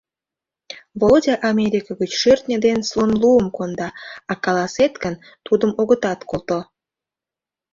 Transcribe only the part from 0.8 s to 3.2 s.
—Володя Америка гыч шӧртньӧ ден слон